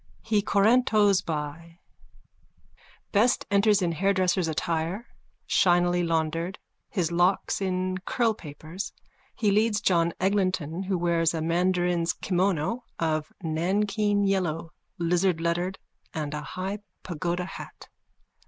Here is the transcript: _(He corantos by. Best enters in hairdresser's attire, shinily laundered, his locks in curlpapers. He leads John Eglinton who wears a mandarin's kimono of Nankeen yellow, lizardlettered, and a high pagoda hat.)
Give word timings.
_(He 0.25 0.41
corantos 0.41 1.23
by. 1.23 1.77
Best 3.11 3.45
enters 3.51 3.83
in 3.83 3.91
hairdresser's 3.91 4.47
attire, 4.47 5.05
shinily 5.45 6.01
laundered, 6.01 6.57
his 6.89 7.11
locks 7.11 7.61
in 7.61 7.99
curlpapers. 7.99 8.93
He 9.35 9.51
leads 9.51 9.79
John 9.79 10.11
Eglinton 10.19 10.81
who 10.81 10.97
wears 10.97 11.35
a 11.35 11.41
mandarin's 11.43 12.13
kimono 12.13 12.83
of 12.97 13.31
Nankeen 13.43 14.25
yellow, 14.25 14.71
lizardlettered, 14.99 15.75
and 16.15 16.33
a 16.33 16.41
high 16.41 16.79
pagoda 17.03 17.45
hat.) 17.45 17.87